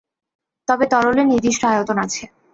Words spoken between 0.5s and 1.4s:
তবে তরলের